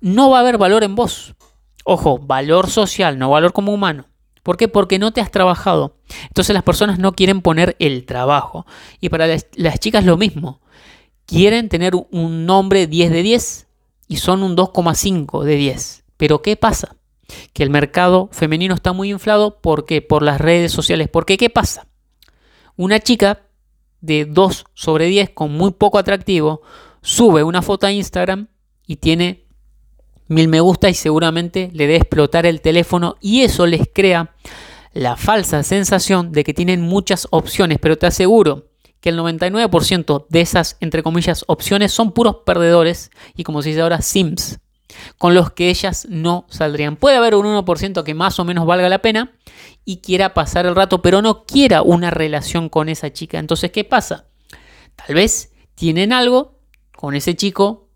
no 0.00 0.30
va 0.30 0.38
a 0.38 0.40
haber 0.40 0.58
valor 0.58 0.82
en 0.82 0.96
vos. 0.96 1.36
Ojo, 1.84 2.18
valor 2.18 2.68
social, 2.68 3.20
no 3.20 3.30
valor 3.30 3.52
como 3.52 3.72
humano. 3.72 4.06
¿Por 4.42 4.56
qué? 4.56 4.66
Porque 4.66 4.98
no 4.98 5.12
te 5.12 5.20
has 5.20 5.30
trabajado. 5.30 5.94
Entonces 6.26 6.54
las 6.54 6.64
personas 6.64 6.98
no 6.98 7.12
quieren 7.12 7.40
poner 7.40 7.76
el 7.78 8.04
trabajo. 8.04 8.66
Y 8.98 9.08
para 9.08 9.28
las, 9.28 9.46
las 9.54 9.78
chicas 9.78 10.04
lo 10.04 10.16
mismo. 10.16 10.60
Quieren 11.24 11.68
tener 11.68 11.92
un 12.10 12.46
nombre 12.46 12.88
10 12.88 13.12
de 13.12 13.22
10 13.22 13.68
y 14.08 14.16
son 14.16 14.42
un 14.42 14.56
2,5 14.56 15.44
de 15.44 15.54
10. 15.54 16.04
Pero 16.16 16.42
¿qué 16.42 16.56
pasa? 16.56 16.97
Que 17.52 17.62
el 17.62 17.70
mercado 17.70 18.28
femenino 18.32 18.74
está 18.74 18.92
muy 18.92 19.10
inflado. 19.10 19.60
¿Por 19.60 19.84
qué? 19.84 20.02
Por 20.02 20.22
las 20.22 20.40
redes 20.40 20.72
sociales. 20.72 21.08
¿Por 21.08 21.26
qué? 21.26 21.36
¿Qué 21.36 21.50
pasa? 21.50 21.86
Una 22.76 23.00
chica 23.00 23.42
de 24.00 24.24
2 24.24 24.66
sobre 24.74 25.06
10 25.06 25.30
con 25.30 25.52
muy 25.52 25.72
poco 25.72 25.98
atractivo 25.98 26.62
sube 27.02 27.42
una 27.42 27.62
foto 27.62 27.86
a 27.86 27.92
Instagram 27.92 28.48
y 28.86 28.96
tiene 28.96 29.46
mil 30.28 30.48
me 30.48 30.60
gusta 30.60 30.88
y 30.88 30.94
seguramente 30.94 31.70
le 31.72 31.86
debe 31.86 31.96
explotar 31.96 32.46
el 32.46 32.60
teléfono 32.60 33.16
y 33.20 33.42
eso 33.42 33.66
les 33.66 33.88
crea 33.92 34.34
la 34.92 35.16
falsa 35.16 35.62
sensación 35.62 36.32
de 36.32 36.44
que 36.44 36.54
tienen 36.54 36.80
muchas 36.80 37.26
opciones, 37.30 37.78
pero 37.80 37.96
te 37.96 38.06
aseguro 38.06 38.68
que 39.00 39.10
el 39.10 39.18
99% 39.18 40.26
de 40.28 40.40
esas, 40.40 40.76
entre 40.80 41.02
comillas, 41.02 41.44
opciones 41.46 41.92
son 41.92 42.12
puros 42.12 42.38
perdedores 42.44 43.10
y 43.36 43.44
como 43.44 43.62
se 43.62 43.70
dice 43.70 43.82
ahora, 43.82 44.02
sims, 44.02 44.58
con 45.18 45.34
los 45.34 45.50
que 45.52 45.70
ellas 45.70 46.06
no 46.08 46.46
saldrían. 46.48 46.96
Puede 46.96 47.16
haber 47.16 47.34
un 47.34 47.46
1% 47.46 48.02
que 48.02 48.14
más 48.14 48.38
o 48.38 48.44
menos 48.44 48.66
valga 48.66 48.88
la 48.88 49.00
pena 49.00 49.32
y 49.84 49.98
quiera 49.98 50.34
pasar 50.34 50.66
el 50.66 50.74
rato, 50.74 51.02
pero 51.02 51.22
no 51.22 51.44
quiera 51.44 51.82
una 51.82 52.10
relación 52.10 52.68
con 52.68 52.88
esa 52.88 53.12
chica. 53.12 53.38
Entonces, 53.38 53.70
¿qué 53.72 53.84
pasa? 53.84 54.26
Tal 54.96 55.14
vez 55.14 55.52
tienen 55.74 56.12
algo 56.12 56.58
con 56.96 57.14
ese 57.14 57.36
chico 57.36 57.88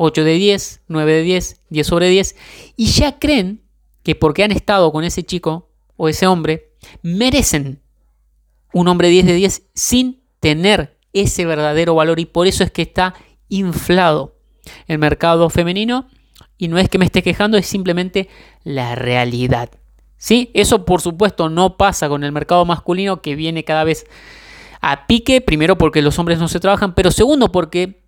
8 0.00 0.24
de 0.24 0.34
10, 0.34 0.82
9 0.86 1.12
de 1.12 1.22
10, 1.22 1.62
10 1.70 1.86
sobre 1.86 2.08
10, 2.08 2.36
y 2.76 2.86
ya 2.86 3.18
creen 3.18 3.62
que 4.04 4.14
porque 4.14 4.44
han 4.44 4.52
estado 4.52 4.92
con 4.92 5.02
ese 5.04 5.24
chico 5.24 5.70
o 5.96 6.08
ese 6.08 6.26
hombre, 6.26 6.72
merecen 7.02 7.82
un 8.72 8.86
hombre 8.86 9.08
10 9.08 9.26
de 9.26 9.34
10 9.34 9.62
sin 9.74 10.22
tener 10.40 10.98
ese 11.12 11.44
verdadero 11.46 11.96
valor 11.96 12.20
y 12.20 12.26
por 12.26 12.46
eso 12.46 12.62
es 12.62 12.70
que 12.70 12.82
está 12.82 13.14
inflado 13.48 14.36
el 14.86 14.98
mercado 14.98 15.50
femenino 15.50 16.08
y 16.56 16.68
no 16.68 16.78
es 16.78 16.88
que 16.88 16.98
me 16.98 17.04
esté 17.04 17.22
quejando, 17.22 17.56
es 17.56 17.66
simplemente 17.66 18.28
la 18.64 18.94
realidad. 18.94 19.70
¿Sí? 20.16 20.50
Eso 20.54 20.84
por 20.84 21.00
supuesto 21.00 21.48
no 21.48 21.76
pasa 21.76 22.08
con 22.08 22.24
el 22.24 22.32
mercado 22.32 22.64
masculino 22.64 23.22
que 23.22 23.36
viene 23.36 23.64
cada 23.64 23.84
vez 23.84 24.04
a 24.80 25.06
pique, 25.06 25.40
primero 25.40 25.78
porque 25.78 26.02
los 26.02 26.18
hombres 26.18 26.38
no 26.38 26.48
se 26.48 26.60
trabajan, 26.60 26.94
pero 26.94 27.10
segundo 27.10 27.52
porque 27.52 28.02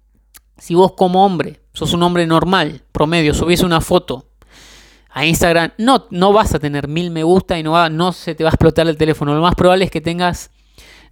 si 0.58 0.74
vos 0.74 0.92
como 0.92 1.24
hombre 1.24 1.60
sos 1.72 1.92
un 1.92 2.02
hombre 2.02 2.26
normal, 2.26 2.82
promedio, 2.92 3.32
subís 3.34 3.62
una 3.62 3.80
foto 3.80 4.26
a 5.12 5.26
Instagram, 5.26 5.72
no, 5.78 6.06
no 6.10 6.32
vas 6.32 6.54
a 6.54 6.58
tener 6.58 6.86
mil 6.86 7.10
me 7.10 7.24
gusta 7.24 7.58
y 7.58 7.62
no, 7.62 8.12
se 8.12 8.34
te 8.34 8.44
va 8.44 8.50
a 8.50 8.52
explotar 8.52 8.86
el 8.86 8.96
teléfono. 8.96 9.34
Lo 9.34 9.40
más 9.40 9.54
probable 9.54 9.84
es 9.84 9.90
que 9.90 10.00
tengas 10.00 10.50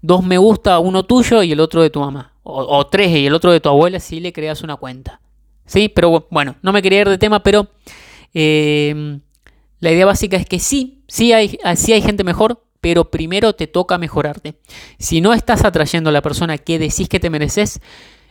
dos 0.03 0.25
me 0.25 0.39
gusta, 0.39 0.79
uno 0.79 1.05
tuyo 1.05 1.43
y 1.43 1.53
el 1.53 1.61
otro 1.61 1.83
de 1.83 1.91
tu 1.91 2.01
mamá. 2.01 2.33
O, 2.45 2.87
tres 2.87 3.11
y 3.11 3.27
el 3.27 3.35
otro 3.35 3.53
de 3.53 3.61
tu 3.61 3.69
abuela 3.69 4.01
si 4.01 4.21
le 4.21 4.33
creas 4.33 4.63
una 4.63 4.77
cuenta. 4.77 5.21
¿Sí? 5.69 5.89
Pero 5.89 6.27
bueno, 6.31 6.57
no 6.63 6.73
me 6.73 6.83
quería 6.83 7.03
ir 7.03 7.09
de 7.09 7.19
tema, 7.19 7.45
pero 7.45 7.69
eh, 8.35 9.21
la 9.79 9.93
idea 9.93 10.07
básica 10.07 10.37
es 10.37 10.47
que 10.47 10.59
sí, 10.59 11.05
sí 11.07 11.33
hay, 11.33 11.59
sí 11.77 11.93
hay 11.93 12.03
gente 12.03 12.25
mejor, 12.25 12.65
pero 12.81 13.11
primero 13.11 13.53
te 13.53 13.67
toca 13.69 13.99
mejorarte. 13.99 14.59
Si 14.99 15.21
no 15.21 15.33
estás 15.33 15.65
atrayendo 15.65 16.11
a 16.11 16.13
la 16.13 16.23
persona 16.23 16.59
que 16.59 16.79
decís 16.79 17.09
que 17.09 17.21
te 17.21 17.31
mereces, 17.31 17.81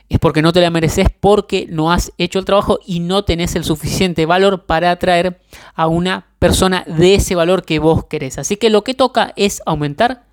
es 0.10 0.20
porque 0.20 0.42
no 0.42 0.52
te 0.52 0.62
la 0.62 0.72
mereces, 0.72 1.08
porque 1.20 1.68
no 1.70 1.92
has 1.92 2.12
hecho 2.18 2.40
el 2.40 2.46
trabajo 2.46 2.80
y 2.86 3.02
no 3.02 3.24
tenés 3.24 3.56
el 3.56 3.64
suficiente 3.64 4.26
valor 4.26 4.66
para 4.66 4.92
atraer 4.92 5.42
a 5.76 5.88
una 5.88 6.28
persona 6.40 6.84
de 6.88 7.16
ese 7.16 7.36
valor 7.36 7.64
que 7.66 7.80
vos 7.80 8.06
querés. 8.06 8.38
Así 8.38 8.58
que 8.58 8.70
lo 8.70 8.84
que 8.84 8.94
toca 8.94 9.34
es 9.36 9.62
aumentar 9.66 10.26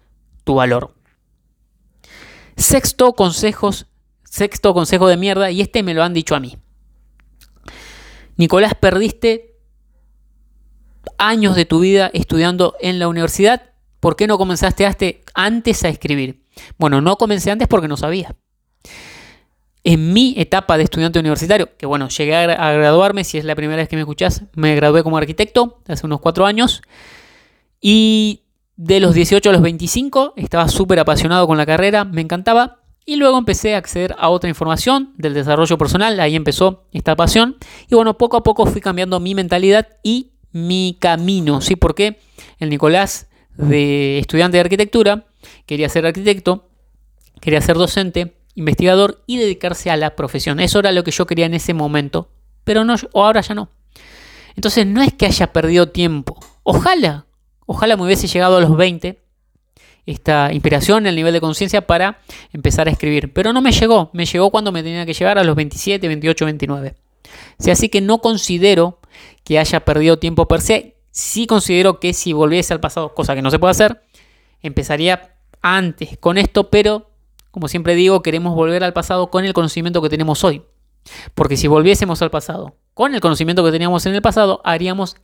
tu 0.45 0.55
valor. 0.55 0.95
Sexto 2.57 3.15
consejos, 3.15 3.87
sexto 4.25 4.75
consejo 4.75 5.09
de 5.09 5.17
mierda, 5.17 5.51
y 5.51 5.61
este 5.61 5.83
me 5.83 5.95
lo 5.95 6.05
han 6.05 6.15
dicho 6.15 6.37
a 6.37 6.41
mí. 6.41 6.57
Nicolás, 8.37 8.75
perdiste 8.75 9.57
años 11.19 11.57
de 11.57 11.65
tu 11.65 11.81
vida 11.81 12.11
estudiando 12.13 12.75
en 12.81 12.99
la 12.99 13.09
universidad. 13.09 13.71
¿Por 14.01 14.17
qué 14.17 14.27
no 14.27 14.39
comenzaste 14.39 15.23
antes 15.35 15.85
a 15.85 15.89
escribir? 15.89 16.45
Bueno, 16.79 17.01
no 17.01 17.17
comencé 17.17 17.51
antes 17.51 17.69
porque 17.69 17.89
no 17.89 17.97
sabía 17.97 18.35
en 19.85 20.15
mi 20.15 20.35
etapa 20.39 20.79
de 20.79 20.85
estudiante 20.85 21.19
universitario, 21.19 21.77
que 21.77 21.85
bueno, 21.85 22.09
llegué 22.09 22.35
a, 22.35 22.73
graduarme, 22.73 23.23
si 23.23 23.37
es 23.37 23.45
la 23.45 23.55
primera 23.55 23.77
vez 23.77 23.89
que 23.89 23.97
me 23.97 24.03
escuchás, 24.03 24.45
me 24.55 24.75
gradué 24.75 25.03
como 25.03 25.19
arquitecto 25.19 25.83
hace 25.87 26.07
unos 26.07 26.21
cuatro 26.21 26.47
años. 26.47 26.81
Y 27.83 28.45
de 28.77 28.99
los 28.99 29.15
18 29.15 29.51
a 29.51 29.53
los 29.53 29.61
25 29.61 30.33
estaba 30.37 30.69
súper 30.69 30.99
apasionado 30.99 31.47
con 31.47 31.59
la 31.59 31.67
carrera, 31.67 32.05
me 32.05 32.23
encantaba. 32.23 32.81
Y 33.07 33.17
luego 33.17 33.37
empecé 33.37 33.75
a 33.75 33.79
acceder 33.79 34.15
a 34.19 34.31
otra 34.31 34.49
información 34.49 35.13
del 35.17 35.35
desarrollo 35.35 35.77
personal, 35.77 36.19
ahí 36.21 36.37
empezó 36.37 36.85
esta 36.93 37.15
pasión. 37.17 37.57
Y 37.89 37.95
bueno, 37.95 38.17
poco 38.17 38.37
a 38.37 38.43
poco 38.43 38.65
fui 38.67 38.81
cambiando 38.81 39.21
mi 39.21 39.35
mentalidad 39.35 39.89
y 40.03 40.33
mi 40.53 40.97
camino, 41.01 41.61
¿sí? 41.61 41.77
Porque 41.77 42.19
el 42.59 42.71
Nicolás 42.71 43.29
de 43.57 44.19
estudiante 44.19 44.57
de 44.57 44.63
arquitectura 44.63 45.27
quería 45.67 45.89
ser 45.89 46.07
arquitecto, 46.07 46.71
quería 47.41 47.61
ser 47.61 47.77
docente, 47.77 48.39
investigador 48.55 49.23
y 49.27 49.37
dedicarse 49.37 49.91
a 49.91 49.97
la 49.97 50.17
profesión. 50.17 50.61
Eso 50.61 50.79
era 50.79 50.93
lo 50.93 51.05
que 51.05 51.11
yo 51.11 51.27
quería 51.27 51.47
en 51.47 51.55
ese 51.55 51.75
momento, 51.75 52.31
pero 52.65 52.85
no, 52.85 52.95
o 53.13 53.25
ahora 53.25 53.43
ya 53.43 53.55
no. 53.55 53.69
Entonces 54.57 54.87
no 54.87 55.03
es 55.03 55.13
que 55.13 55.27
haya 55.27 55.53
perdido 55.53 55.89
tiempo. 55.89 56.39
Ojalá, 56.63 57.27
ojalá 57.67 57.97
me 57.97 58.05
hubiese 58.05 58.29
llegado 58.29 58.57
a 58.57 58.61
los 58.61 58.77
20 58.77 59.24
esta 60.07 60.53
inspiración, 60.53 61.07
el 61.07 61.17
nivel 61.17 61.33
de 61.33 61.41
conciencia 61.41 61.87
para 61.87 62.19
empezar 62.53 62.89
a 62.89 62.91
escribir. 62.91 63.33
Pero 63.33 63.53
no 63.53 63.63
me 63.63 63.73
llegó, 63.73 64.11
me 64.13 64.27
llegó 64.27 64.51
cuando 64.51 64.73
me 64.73 64.83
tenía 64.83 65.07
que 65.07 65.15
llegar 65.15 65.39
a 65.39 65.45
los 65.45 65.57
27, 65.57 66.07
28, 66.07 66.45
29. 66.45 66.95
así 67.71 67.89
que 67.89 68.01
no 68.01 68.19
considero 68.19 69.01
que 69.45 69.59
haya 69.59 69.81
perdido 69.81 70.19
tiempo 70.19 70.47
per 70.47 70.61
se. 70.61 70.97
Sí 71.11 71.47
considero 71.47 72.01
que 72.01 72.13
si 72.13 72.33
volviese 72.33 72.73
al 72.73 72.81
pasado, 72.81 73.15
cosa 73.15 73.35
que 73.35 73.43
no 73.43 73.51
se 73.51 73.59
puede 73.59 73.71
hacer, 73.71 74.03
empezaría 74.63 75.37
antes 75.63 76.19
con 76.19 76.39
esto, 76.39 76.71
pero 76.71 77.11
como 77.51 77.69
siempre 77.69 77.95
digo, 77.95 78.21
queremos 78.21 78.55
volver 78.55 78.83
al 78.83 78.93
pasado 78.93 79.31
con 79.31 79.45
el 79.45 79.53
conocimiento 79.53 80.03
que 80.03 80.09
tenemos 80.09 80.43
hoy. 80.43 80.65
Porque 81.35 81.57
si 81.57 81.69
volviésemos 81.69 82.21
al 82.21 82.31
pasado 82.31 82.75
con 82.95 83.15
el 83.15 83.21
conocimiento 83.21 83.65
que 83.65 83.71
teníamos 83.71 84.07
en 84.07 84.15
el 84.15 84.23
pasado, 84.23 84.61
haríamos 84.65 85.17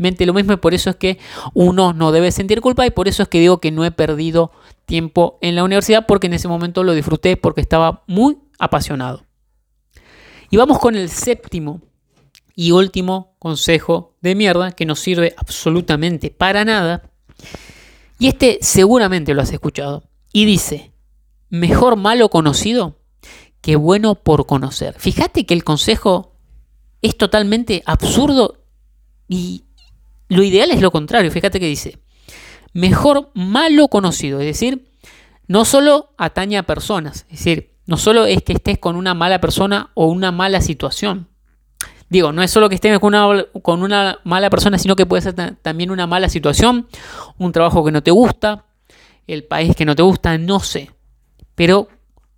exactamente 0.00 0.26
lo 0.26 0.32
mismo 0.32 0.52
y 0.52 0.56
por 0.56 0.74
eso 0.74 0.90
es 0.90 0.96
que 0.96 1.18
uno 1.52 1.92
no 1.92 2.10
debe 2.10 2.32
sentir 2.32 2.60
culpa 2.60 2.86
y 2.86 2.90
por 2.90 3.06
eso 3.06 3.22
es 3.22 3.28
que 3.28 3.38
digo 3.38 3.60
que 3.60 3.70
no 3.70 3.84
he 3.84 3.90
perdido 3.90 4.50
tiempo 4.86 5.38
en 5.42 5.54
la 5.54 5.62
universidad 5.62 6.06
porque 6.06 6.26
en 6.26 6.34
ese 6.34 6.48
momento 6.48 6.82
lo 6.82 6.94
disfruté 6.94 7.36
porque 7.36 7.60
estaba 7.60 8.02
muy 8.06 8.38
apasionado. 8.58 9.24
Y 10.50 10.56
vamos 10.56 10.78
con 10.78 10.96
el 10.96 11.10
séptimo 11.10 11.80
y 12.56 12.72
último 12.72 13.36
consejo 13.38 14.16
de 14.20 14.34
mierda 14.34 14.72
que 14.72 14.86
no 14.86 14.96
sirve 14.96 15.34
absolutamente 15.36 16.30
para 16.30 16.64
nada. 16.64 17.10
Y 18.18 18.28
este 18.28 18.58
seguramente 18.60 19.32
lo 19.34 19.42
has 19.42 19.52
escuchado. 19.52 20.02
Y 20.32 20.44
dice, 20.44 20.92
mejor 21.48 21.96
malo 21.96 22.28
conocido 22.28 22.96
que 23.60 23.76
bueno 23.76 24.14
por 24.16 24.46
conocer. 24.46 24.94
Fíjate 24.98 25.46
que 25.46 25.54
el 25.54 25.62
consejo 25.62 26.32
es 27.02 27.16
totalmente 27.16 27.82
absurdo 27.86 28.60
y 29.28 29.64
lo 30.30 30.42
ideal 30.42 30.70
es 30.70 30.80
lo 30.80 30.90
contrario. 30.90 31.30
Fíjate 31.30 31.60
que 31.60 31.66
dice, 31.66 31.98
mejor 32.72 33.30
malo 33.34 33.88
conocido, 33.88 34.40
es 34.40 34.46
decir, 34.46 34.88
no 35.46 35.64
solo 35.64 36.14
atañe 36.16 36.56
a 36.56 36.62
personas, 36.62 37.26
es 37.28 37.38
decir, 37.38 37.74
no 37.86 37.96
solo 37.96 38.24
es 38.24 38.42
que 38.42 38.52
estés 38.52 38.78
con 38.78 38.94
una 38.94 39.14
mala 39.14 39.40
persona 39.40 39.90
o 39.94 40.06
una 40.06 40.30
mala 40.30 40.60
situación. 40.60 41.28
Digo, 42.08 42.32
no 42.32 42.42
es 42.42 42.50
solo 42.50 42.68
que 42.68 42.76
estés 42.76 42.98
con 43.00 43.14
una, 43.14 43.44
con 43.62 43.82
una 43.82 44.20
mala 44.24 44.50
persona, 44.50 44.78
sino 44.78 44.96
que 44.96 45.06
puede 45.06 45.22
ser 45.22 45.34
también 45.56 45.90
una 45.90 46.06
mala 46.06 46.28
situación, 46.28 46.86
un 47.38 47.52
trabajo 47.52 47.84
que 47.84 47.92
no 47.92 48.02
te 48.02 48.10
gusta, 48.12 48.66
el 49.26 49.44
país 49.44 49.74
que 49.74 49.84
no 49.84 49.94
te 49.96 50.02
gusta, 50.02 50.38
no 50.38 50.60
sé. 50.60 50.90
Pero 51.54 51.88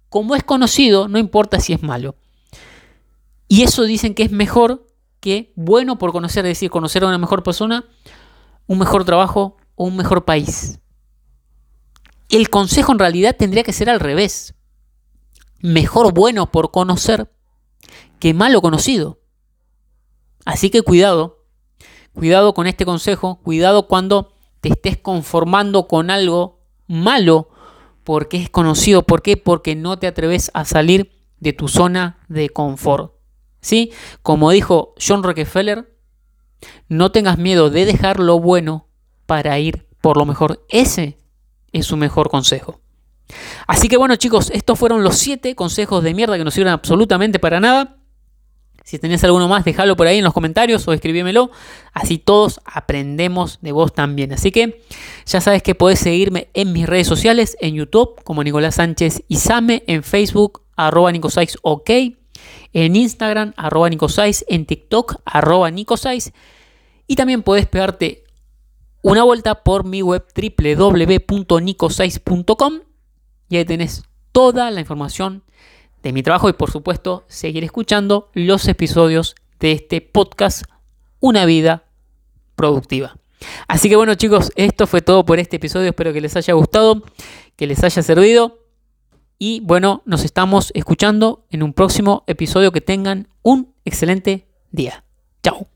como 0.09 0.35
es 0.35 0.43
conocido, 0.43 1.09
no 1.09 1.19
importa 1.19 1.61
si 1.61 1.73
es 1.73 1.83
malo. 1.83 2.17
Y 3.49 3.63
eso 3.63 3.85
dicen 3.85 4.15
que 4.15 4.23
es 4.23 4.31
mejor 4.31 4.87
que 5.23 5.53
bueno 5.55 5.99
por 5.99 6.11
conocer, 6.11 6.45
es 6.45 6.51
decir, 6.51 6.69
conocer 6.69 7.05
a 7.05 7.07
una 7.07 7.17
mejor 7.17 7.45
persona, 7.45 7.85
un 8.67 8.81
mejor 8.81 9.05
trabajo 9.05 9.57
o 9.77 9.85
un 9.85 9.97
mejor 9.97 10.25
país. 10.25 10.81
El 12.29 12.51
consejo 12.51 12.91
en 12.91 12.99
realidad 12.99 13.37
tendría 13.39 13.63
que 13.63 13.73
ser 13.73 13.89
al 13.89 14.01
revés. 14.01 14.55
Mejor 15.61 16.13
bueno 16.13 16.51
por 16.51 16.73
conocer 16.73 17.33
que 18.19 18.35
malo 18.35 18.61
conocido. 18.61 19.21
Así 20.45 20.71
que 20.71 20.83
cuidado, 20.83 21.47
cuidado 22.15 22.53
con 22.53 22.67
este 22.67 22.85
consejo, 22.85 23.37
cuidado 23.45 23.87
cuando 23.87 24.35
te 24.61 24.71
estés 24.71 24.99
conformando 24.99 25.87
con 25.87 26.11
algo 26.11 26.59
malo 26.89 27.49
porque 28.03 28.39
es 28.39 28.51
conocido. 28.51 29.03
¿Por 29.05 29.23
qué? 29.23 29.37
Porque 29.37 29.77
no 29.77 30.01
te 30.01 30.09
atreves 30.09 30.51
a 30.53 30.65
salir 30.65 31.13
de 31.39 31.53
tu 31.53 31.69
zona 31.69 32.19
de 32.29 32.51
confort. 32.51 33.22
¿Sí? 33.63 33.93
Como 34.23 34.51
dijo 34.51 34.95
John 35.01 35.23
Rockefeller, 35.23 35.97
no 36.89 37.13
tengas 37.13 37.39
miedo 37.39 37.71
de 37.71 37.87
dejar 37.87 38.21
lo 38.21 38.39
bueno 38.39 38.89
para 39.27 39.59
ir 39.59 39.87
por 40.01 40.19
lo 40.19 40.27
mejor. 40.27 40.67
Ese 40.69 41.17
es 41.73 41.87
su 41.87 41.97
mejor 41.97 42.29
consejo. 42.29 42.81
Así 43.67 43.89
que 43.89 43.97
bueno 43.97 44.17
chicos, 44.17 44.51
estos 44.51 44.79
fueron 44.79 45.03
los 45.03 45.17
7 45.17 45.55
consejos 45.55 46.05
de 46.05 46.13
mierda 46.13 46.37
que 46.37 46.45
no 46.45 46.51
sirven 46.51 46.73
absolutamente 46.73 47.39
para 47.39 47.61
nada. 47.61 47.97
Si 48.85 48.99
tenés 48.99 49.23
alguno 49.23 49.47
más, 49.47 49.65
déjalo 49.65 49.97
por 49.97 50.09
ahí 50.09 50.19
en 50.19 50.25
los 50.25 50.35
comentarios 50.35 50.87
o 50.89 50.93
escribímelo. 50.93 51.53
Así 51.93 52.19
todos 52.19 52.61
aprendemos 52.65 53.61
de 53.63 53.71
vos 53.71 53.93
también. 53.95 54.33
Así 54.33 54.51
que 54.51 54.83
ya 55.25 55.41
sabes 55.41 55.63
que 55.63 55.77
podés 55.77 56.01
seguirme 56.01 56.49
en 56.53 56.73
mis 56.73 56.89
redes 56.89 57.07
sociales, 57.07 57.57
en 57.61 57.75
YouTube 57.77 58.21
como 58.25 58.43
Nicolás 58.43 58.75
Sánchez 58.75 59.23
Izame, 59.29 59.85
en 59.87 60.03
Facebook 60.03 60.63
arroba 60.77 61.13
Nicosais 61.13 61.57
OK, 61.63 61.91
en 62.73 62.97
Instagram 62.97 63.53
arroba 63.57 63.89
Nicosais, 63.89 64.45
en 64.49 64.67
TikTok 64.67 65.21
arroba 65.25 65.71
Nicosais. 65.71 66.33
Y 67.07 67.17
también 67.17 67.43
podés 67.43 67.67
pegarte 67.67 68.25
una 69.03 69.25
vuelta 69.25 69.63
por 69.63 69.85
mi 69.85 70.03
web 70.03 70.25
www.nicosais.com 70.35 72.81
y 73.49 73.57
ahí 73.57 73.65
tenés 73.65 74.05
toda 74.31 74.71
la 74.71 74.81
información 74.81 75.43
de 76.03 76.13
mi 76.13 76.23
trabajo 76.23 76.49
y 76.49 76.53
por 76.53 76.71
supuesto 76.71 77.25
seguir 77.29 77.65
escuchando 77.65 78.31
los 78.33 78.69
episodios 78.69 79.35
de 79.61 79.73
este 79.73 80.01
podcast 80.01 80.65
Una 81.21 81.45
vida 81.45 81.85
productiva. 82.55 83.19
Así 83.69 83.89
que 83.89 83.97
bueno 83.97 84.15
chicos, 84.15 84.53
esto 84.57 84.87
fue 84.87 85.03
todo 85.03 85.25
por 85.25 85.39
este 85.39 85.57
episodio, 85.57 85.91
espero 85.91 86.13
que 86.13 86.21
les 86.21 86.37
haya 86.37 86.55
gustado, 86.55 87.03
que 87.57 87.67
les 87.67 87.83
haya 87.83 88.03
servido 88.03 88.62
y 89.43 89.59
bueno, 89.59 90.03
nos 90.05 90.25
estamos 90.25 90.71
escuchando 90.73 91.47
en 91.51 91.65
un 91.65 91.73
próximo 91.73 92.23
episodio, 92.29 92.71
que 92.71 92.81
tengan 92.81 93.27
un 93.43 93.75
excelente 93.85 94.47
día. 94.71 95.03
Chao. 95.43 95.72